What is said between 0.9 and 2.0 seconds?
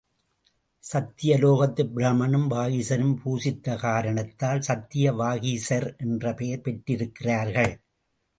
சத்திய லோகத்து